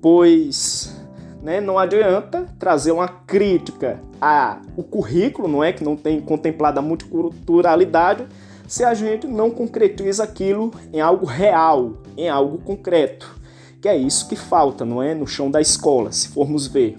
pois 0.02 1.01
né, 1.42 1.60
não 1.60 1.78
adianta 1.78 2.46
trazer 2.60 2.92
uma 2.92 3.08
crítica 3.08 4.00
ao 4.20 4.84
currículo, 4.84 5.48
não 5.48 5.64
é 5.64 5.74
que 5.74 5.84
não 5.84 5.96
tem 5.96 6.22
contemplado 6.22 6.80
a 6.80 6.82
multiculturalidade, 6.82 8.28
se 8.68 8.84
a 8.84 8.94
gente 8.94 9.28
não 9.28 9.50
concretiza 9.50 10.24
aquilo 10.24 10.72
em 10.94 11.02
algo 11.02 11.26
real, 11.26 11.94
em 12.16 12.30
algo 12.30 12.60
concreto, 12.60 13.36
que 13.82 13.90
é 13.90 13.98
isso 13.98 14.28
que 14.30 14.36
falta, 14.36 14.86
não 14.86 15.02
é, 15.02 15.14
no 15.14 15.28
chão 15.28 15.50
da 15.50 15.60
escola, 15.60 16.12
se 16.12 16.30
formos 16.30 16.68
ver. 16.68 16.98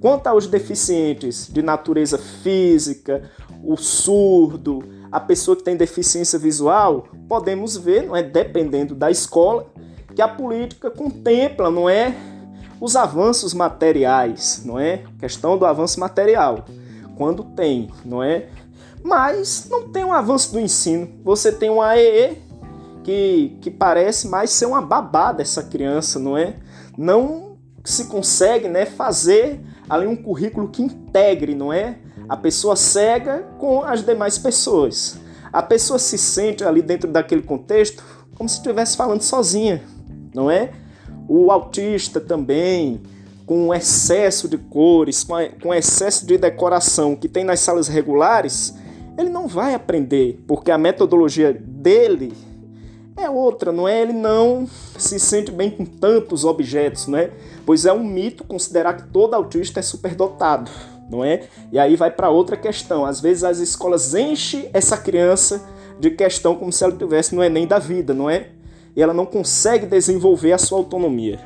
Quanto 0.00 0.26
aos 0.26 0.48
deficientes 0.48 1.48
de 1.48 1.62
natureza 1.62 2.18
física 2.18 3.22
o 3.62 3.76
surdo, 3.76 4.82
a 5.10 5.20
pessoa 5.20 5.56
que 5.56 5.62
tem 5.62 5.76
deficiência 5.76 6.38
visual, 6.38 7.06
podemos 7.28 7.76
ver, 7.76 8.02
não 8.02 8.16
é, 8.16 8.22
dependendo 8.22 8.94
da 8.94 9.10
escola, 9.10 9.66
que 10.14 10.20
a 10.20 10.28
política 10.28 10.90
contempla, 10.90 11.70
não 11.70 11.88
é? 11.88 12.14
Os 12.82 12.96
avanços 12.96 13.54
materiais, 13.54 14.62
não 14.64 14.76
é? 14.76 15.04
Questão 15.20 15.56
do 15.56 15.64
avanço 15.64 16.00
material. 16.00 16.64
Quando 17.16 17.44
tem, 17.44 17.88
não 18.04 18.20
é? 18.20 18.48
Mas 19.04 19.68
não 19.70 19.88
tem 19.88 20.02
um 20.02 20.12
avanço 20.12 20.52
do 20.52 20.58
ensino. 20.58 21.08
Você 21.22 21.52
tem 21.52 21.70
um 21.70 21.80
AEE 21.80 22.42
que, 23.04 23.56
que 23.60 23.70
parece 23.70 24.26
mais 24.26 24.50
ser 24.50 24.66
uma 24.66 24.82
babá 24.82 25.30
dessa 25.30 25.62
criança, 25.62 26.18
não 26.18 26.36
é? 26.36 26.56
Não 26.98 27.56
se 27.84 28.06
consegue, 28.06 28.66
né, 28.66 28.84
fazer 28.84 29.60
ali 29.88 30.08
um 30.08 30.16
currículo 30.16 30.66
que 30.66 30.82
integre, 30.82 31.54
não 31.54 31.72
é? 31.72 32.00
A 32.28 32.36
pessoa 32.36 32.74
cega 32.74 33.46
com 33.60 33.84
as 33.84 34.04
demais 34.04 34.38
pessoas. 34.38 35.20
A 35.52 35.62
pessoa 35.62 36.00
se 36.00 36.18
sente 36.18 36.64
ali 36.64 36.82
dentro 36.82 37.08
daquele 37.08 37.42
contexto 37.42 38.02
como 38.34 38.48
se 38.48 38.56
estivesse 38.56 38.96
falando 38.96 39.22
sozinha, 39.22 39.84
não 40.34 40.50
é? 40.50 40.81
O 41.28 41.50
autista 41.50 42.20
também, 42.20 43.00
com 43.46 43.72
excesso 43.72 44.48
de 44.48 44.58
cores, 44.58 45.26
com 45.62 45.74
excesso 45.74 46.26
de 46.26 46.36
decoração 46.38 47.14
que 47.16 47.28
tem 47.28 47.44
nas 47.44 47.60
salas 47.60 47.88
regulares, 47.88 48.74
ele 49.18 49.28
não 49.28 49.46
vai 49.46 49.74
aprender, 49.74 50.42
porque 50.46 50.70
a 50.70 50.78
metodologia 50.78 51.52
dele 51.52 52.32
é 53.16 53.28
outra, 53.28 53.70
não 53.70 53.86
é? 53.86 54.00
Ele 54.00 54.12
não 54.12 54.66
se 54.96 55.18
sente 55.18 55.50
bem 55.50 55.70
com 55.70 55.84
tantos 55.84 56.44
objetos, 56.44 57.06
não 57.06 57.18
é? 57.18 57.30
Pois 57.64 57.84
é 57.84 57.92
um 57.92 58.04
mito 58.04 58.42
considerar 58.44 58.94
que 58.94 59.08
todo 59.08 59.34
autista 59.34 59.80
é 59.80 59.82
superdotado, 59.82 60.70
não 61.10 61.24
é? 61.24 61.42
E 61.70 61.78
aí 61.78 61.94
vai 61.94 62.10
para 62.10 62.30
outra 62.30 62.56
questão. 62.56 63.04
Às 63.04 63.20
vezes 63.20 63.44
as 63.44 63.58
escolas 63.58 64.14
enchem 64.14 64.70
essa 64.72 64.96
criança 64.96 65.62
de 66.00 66.10
questão 66.10 66.54
como 66.54 66.72
se 66.72 66.82
ela 66.82 66.96
tivesse 66.96 67.34
no 67.34 67.44
Enem 67.44 67.66
da 67.66 67.78
vida, 67.78 68.14
não 68.14 68.30
é? 68.30 68.48
E 68.94 69.02
ela 69.02 69.14
não 69.14 69.26
consegue 69.26 69.86
desenvolver 69.86 70.52
a 70.52 70.58
sua 70.58 70.78
autonomia. 70.78 71.40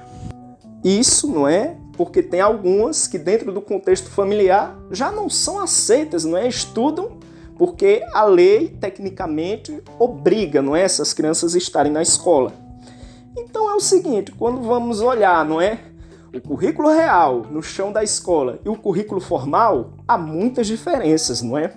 Isso, 0.84 1.30
não 1.30 1.48
é? 1.48 1.76
Porque 1.96 2.22
tem 2.22 2.40
algumas 2.40 3.06
que 3.06 3.18
dentro 3.18 3.52
do 3.52 3.60
contexto 3.60 4.10
familiar 4.10 4.78
já 4.90 5.10
não 5.10 5.30
são 5.30 5.60
aceitas, 5.60 6.24
não 6.24 6.36
é? 6.36 6.46
Estudam 6.46 7.18
porque 7.58 8.04
a 8.12 8.24
lei, 8.24 8.68
tecnicamente, 8.68 9.82
obriga 9.98 10.60
não 10.60 10.76
é, 10.76 10.82
essas 10.82 11.12
crianças 11.12 11.54
a 11.54 11.58
estarem 11.58 11.90
na 11.90 12.02
escola. 12.02 12.52
Então 13.36 13.70
é 13.70 13.74
o 13.74 13.80
seguinte, 13.80 14.32
quando 14.32 14.60
vamos 14.62 15.00
olhar, 15.00 15.44
não 15.44 15.60
é? 15.60 15.80
O 16.34 16.40
currículo 16.40 16.88
real 16.88 17.46
no 17.50 17.62
chão 17.62 17.92
da 17.92 18.02
escola 18.02 18.58
e 18.64 18.68
o 18.68 18.76
currículo 18.76 19.20
formal, 19.20 19.94
há 20.06 20.18
muitas 20.18 20.66
diferenças, 20.66 21.40
não 21.40 21.56
é? 21.56 21.72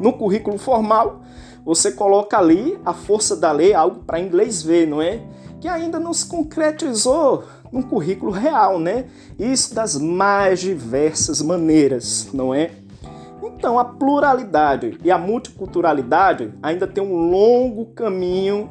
No 0.00 0.14
currículo 0.14 0.58
formal, 0.58 1.20
você 1.64 1.92
coloca 1.92 2.36
ali 2.36 2.78
a 2.84 2.92
força 2.92 3.34
da 3.34 3.50
lei, 3.50 3.72
algo 3.72 4.00
para 4.04 4.20
inglês 4.20 4.62
ver, 4.62 4.86
não 4.86 5.00
é? 5.00 5.20
Que 5.60 5.68
ainda 5.68 5.98
não 5.98 6.12
se 6.12 6.26
concretizou 6.26 7.44
no 7.72 7.82
currículo 7.82 8.30
real, 8.30 8.78
né? 8.78 9.06
Isso 9.38 9.74
das 9.74 9.96
mais 9.96 10.60
diversas 10.60 11.40
maneiras, 11.40 12.28
não 12.32 12.54
é? 12.54 12.70
Então, 13.42 13.78
a 13.78 13.84
pluralidade 13.84 14.98
e 15.02 15.10
a 15.10 15.16
multiculturalidade 15.16 16.52
ainda 16.62 16.86
tem 16.86 17.02
um 17.02 17.30
longo 17.30 17.86
caminho 17.86 18.68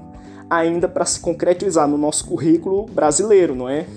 ainda 0.50 0.88
para 0.88 1.04
se 1.04 1.20
concretizar 1.20 1.88
no 1.88 1.98
nosso 1.98 2.26
currículo 2.28 2.86
brasileiro, 2.86 3.56
não 3.56 3.68
é? 3.68 3.88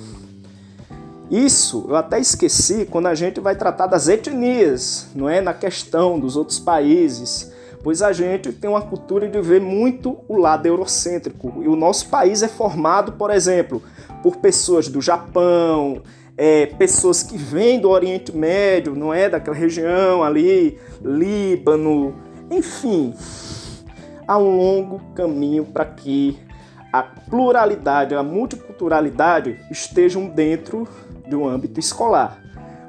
Isso 1.30 1.84
eu 1.88 1.96
até 1.96 2.18
esqueci 2.18 2.86
quando 2.86 3.06
a 3.06 3.14
gente 3.14 3.40
vai 3.40 3.56
tratar 3.56 3.88
das 3.88 4.08
etnias, 4.08 5.08
não 5.14 5.28
é? 5.28 5.40
Na 5.40 5.52
questão 5.52 6.18
dos 6.18 6.36
outros 6.36 6.58
países, 6.58 7.52
pois 7.86 8.02
a 8.02 8.12
gente 8.12 8.52
tem 8.52 8.68
uma 8.68 8.82
cultura 8.82 9.28
de 9.28 9.40
ver 9.40 9.60
muito 9.60 10.18
o 10.26 10.36
lado 10.36 10.66
eurocêntrico. 10.66 11.62
E 11.62 11.68
o 11.68 11.76
nosso 11.76 12.08
país 12.08 12.42
é 12.42 12.48
formado, 12.48 13.12
por 13.12 13.30
exemplo, 13.30 13.80
por 14.24 14.38
pessoas 14.38 14.88
do 14.88 15.00
Japão, 15.00 16.02
é, 16.36 16.66
pessoas 16.66 17.22
que 17.22 17.38
vêm 17.38 17.78
do 17.78 17.88
Oriente 17.88 18.36
Médio, 18.36 18.96
não 18.96 19.14
é? 19.14 19.28
Daquela 19.28 19.54
região 19.54 20.25
ali, 20.25 20.76
Líbano, 21.00 22.16
enfim. 22.50 23.14
Há 24.26 24.36
um 24.36 24.56
longo 24.56 25.00
caminho 25.14 25.64
para 25.64 25.84
que 25.84 26.36
a 26.92 27.04
pluralidade, 27.04 28.16
a 28.16 28.22
multiculturalidade 28.25 29.60
estejam 29.70 30.26
dentro 30.26 30.88
do 31.28 31.46
âmbito 31.46 31.78
escolar. 31.78 32.42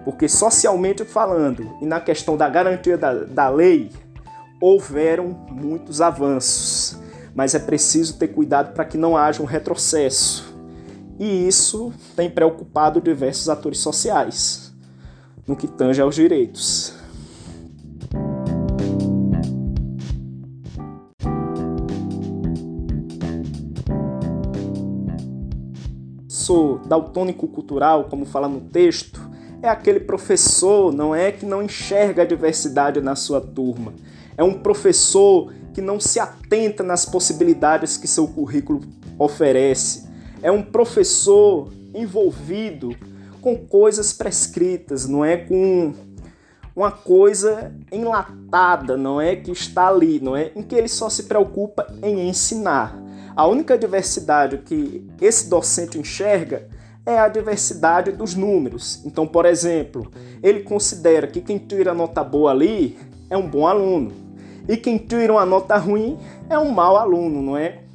Porque 0.04 0.28
socialmente 0.28 1.06
falando 1.06 1.78
e 1.82 1.86
na 1.86 2.00
questão 2.00 2.36
da 2.36 2.50
garantia 2.50 2.98
da, 2.98 3.14
da 3.14 3.50
lei, 3.50 3.92
houveram 4.60 5.46
muitos 5.50 6.02
avanços, 6.02 6.98
mas 7.36 7.54
é 7.56 7.60
preciso 7.60 8.18
ter 8.18 8.30
cuidado 8.30 8.74
para 8.74 8.86
que 8.86 8.98
não 8.98 9.16
haja 9.16 9.42
um 9.42 9.46
retrocesso 9.46 10.58
e 11.20 11.48
isso 11.48 11.92
tem 12.16 12.30
preocupado 12.30 13.02
diversos 13.02 13.50
atores 13.50 13.80
sociais 13.80 14.72
no 15.48 15.56
que 15.56 15.68
tange 15.68 16.00
aos 16.00 16.14
direitos. 16.14 16.94
Sou 26.28 26.78
daltônico 26.80 27.48
cultural, 27.48 28.06
como 28.06 28.26
fala 28.26 28.48
no 28.48 28.62
texto, 28.62 29.20
é 29.62 29.68
aquele 29.68 30.00
professor, 30.00 30.94
não 30.94 31.16
é 31.16 31.32
que 31.32 31.46
não 31.46 31.64
enxerga 31.64 32.22
a 32.22 32.26
diversidade 32.26 33.02
na 33.02 33.16
sua 33.16 33.42
turma. 33.42 33.94
É 34.38 34.44
um 34.44 34.54
professor 34.54 35.52
que 35.74 35.82
não 35.82 36.00
se 36.00 36.20
atenta 36.20 36.84
nas 36.84 37.06
possibilidades 37.06 37.98
que 37.98 38.08
seu 38.08 38.28
currículo 38.28 38.82
oferece. 39.18 40.08
É 40.44 40.52
um 40.52 40.62
professor 40.62 41.74
envolvido 41.94 42.96
com 43.42 43.56
coisas 43.58 44.14
prescritas, 44.14 45.08
não 45.08 45.26
é? 45.26 45.38
Com 45.38 45.94
uma 46.76 46.92
coisa 46.92 47.74
enlatada, 47.92 48.96
não 48.96 49.20
é? 49.20 49.36
Que 49.36 49.52
está 49.52 49.88
ali, 49.88 50.20
não 50.20 50.36
é? 50.36 50.52
Em 50.56 50.62
que 50.62 50.76
ele 50.76 50.88
só 50.88 51.10
se 51.10 51.24
preocupa 51.24 51.88
em 52.04 52.30
ensinar. 52.30 52.96
A 53.36 53.48
única 53.48 53.78
diversidade 53.78 54.60
que 54.60 55.08
esse 55.20 55.50
docente 55.50 55.98
enxerga 55.98 56.68
é 57.06 57.18
a 57.18 57.28
diversidade 57.28 58.12
dos 58.12 58.36
números. 58.36 59.02
Então, 59.06 59.26
por 59.26 59.46
exemplo, 59.46 60.12
ele 60.44 60.62
considera 60.62 61.26
que 61.26 61.42
quem 61.42 61.58
tira 61.58 61.94
nota 61.94 62.24
boa 62.24 62.52
ali 62.52 62.98
é 63.30 63.38
um 63.38 63.48
bom 63.48 63.66
aluno 63.66 64.27
e 64.68 64.78
quem 64.78 64.98
tira 64.98 65.34
uma 65.34 65.46
nota 65.46 65.78
ruim 65.78 66.18
é 66.50 66.58
um 66.58 66.72
mau 66.72 66.98
aluno, 66.98 67.42
não 67.42 67.58
é? 67.58 67.88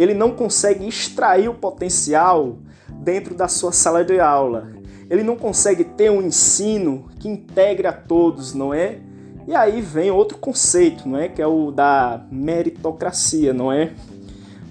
ele 0.00 0.14
não 0.14 0.30
consegue 0.30 0.88
extrair 0.88 1.48
o 1.48 1.54
potencial 1.54 2.56
dentro 2.88 3.34
da 3.34 3.48
sua 3.48 3.70
sala 3.70 4.02
de 4.02 4.18
aula. 4.18 4.72
Ele 5.10 5.22
não 5.22 5.36
consegue 5.36 5.84
ter 5.84 6.10
um 6.10 6.22
ensino 6.22 7.10
que 7.18 7.28
integre 7.28 7.86
a 7.86 7.92
todos, 7.92 8.54
não 8.54 8.72
é? 8.72 8.98
E 9.46 9.54
aí 9.54 9.82
vem 9.82 10.10
outro 10.10 10.38
conceito, 10.38 11.06
não 11.06 11.18
é? 11.18 11.28
Que 11.28 11.42
é 11.42 11.46
o 11.46 11.70
da 11.70 12.24
meritocracia, 12.30 13.52
não 13.52 13.70
é? 13.70 13.92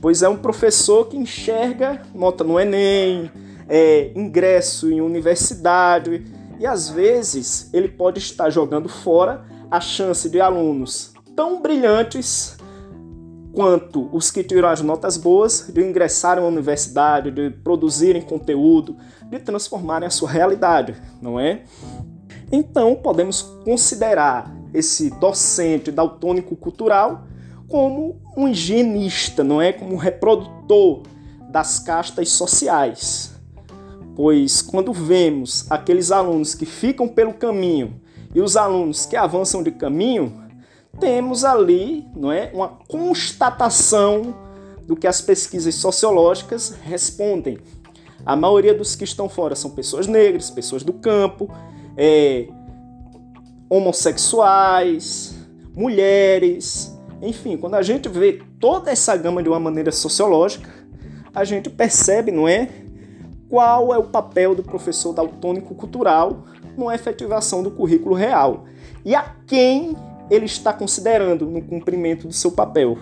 Pois 0.01 0.23
é 0.23 0.29
um 0.29 0.37
professor 0.37 1.07
que 1.07 1.15
enxerga 1.15 2.01
nota 2.15 2.43
no 2.43 2.59
Enem, 2.59 3.29
é, 3.67 4.11
ingresso 4.15 4.89
em 4.89 4.99
universidade, 4.99 6.25
e 6.57 6.65
às 6.65 6.89
vezes 6.89 7.69
ele 7.71 7.87
pode 7.87 8.17
estar 8.17 8.49
jogando 8.49 8.89
fora 8.89 9.43
a 9.69 9.79
chance 9.79 10.27
de 10.27 10.41
alunos 10.41 11.13
tão 11.39 11.61
brilhantes 11.61 12.57
quanto 13.53 14.09
os 14.11 14.29
que 14.29 14.43
tiram 14.43 14.67
as 14.67 14.81
notas 14.81 15.15
boas 15.15 15.71
de 15.73 15.81
ingressarem 15.81 16.43
à 16.43 16.45
universidade, 16.45 17.31
de 17.31 17.49
produzirem 17.49 18.21
conteúdo, 18.21 18.97
de 19.23 19.39
transformarem 19.39 20.05
a 20.05 20.09
sua 20.09 20.29
realidade, 20.29 21.01
não 21.21 21.39
é? 21.39 21.61
Então, 22.51 22.93
podemos 22.93 23.41
considerar 23.63 24.53
esse 24.73 25.11
docente 25.11 25.93
daltônico 25.93 26.57
cultural 26.57 27.23
como 27.69 28.21
um 28.35 28.45
higienista, 28.45 29.41
não 29.41 29.61
é? 29.61 29.71
Como 29.71 29.93
um 29.93 29.97
reprodutor 29.97 31.03
das 31.49 31.79
castas 31.79 32.31
sociais. 32.31 33.33
Pois 34.13 34.61
quando 34.61 34.91
vemos 34.91 35.71
aqueles 35.71 36.11
alunos 36.11 36.53
que 36.53 36.65
ficam 36.65 37.07
pelo 37.07 37.33
caminho 37.33 38.01
e 38.35 38.41
os 38.41 38.57
alunos 38.57 39.05
que 39.05 39.15
avançam 39.15 39.63
de 39.63 39.71
caminho, 39.71 40.48
temos 40.99 41.43
ali 41.43 42.07
não 42.15 42.31
é, 42.31 42.51
uma 42.53 42.69
constatação 42.87 44.35
do 44.85 44.95
que 44.95 45.07
as 45.07 45.21
pesquisas 45.21 45.75
sociológicas 45.75 46.75
respondem. 46.83 47.59
A 48.25 48.35
maioria 48.35 48.73
dos 48.73 48.95
que 48.95 49.03
estão 49.03 49.29
fora 49.29 49.55
são 49.55 49.71
pessoas 49.71 50.07
negras, 50.07 50.49
pessoas 50.49 50.83
do 50.83 50.93
campo, 50.93 51.49
é, 51.95 52.47
homossexuais, 53.69 55.35
mulheres, 55.75 56.97
enfim, 57.21 57.57
quando 57.57 57.75
a 57.75 57.81
gente 57.81 58.09
vê 58.09 58.41
toda 58.59 58.91
essa 58.91 59.15
gama 59.15 59.43
de 59.43 59.49
uma 59.49 59.59
maneira 59.59 59.91
sociológica, 59.91 60.69
a 61.33 61.43
gente 61.43 61.69
percebe, 61.69 62.31
não 62.31 62.47
é, 62.47 62.69
qual 63.49 63.93
é 63.93 63.97
o 63.97 64.03
papel 64.03 64.55
do 64.55 64.63
professor 64.63 65.13
daltônico 65.13 65.75
cultural 65.75 66.43
na 66.77 66.95
efetivação 66.95 67.61
do 67.61 67.71
currículo 67.71 68.15
real 68.15 68.65
e 69.03 69.15
a 69.15 69.35
quem 69.45 69.95
ele 70.29 70.45
está 70.45 70.73
considerando 70.73 71.45
no 71.45 71.61
cumprimento 71.61 72.27
do 72.27 72.33
seu 72.33 72.51
papel. 72.51 72.97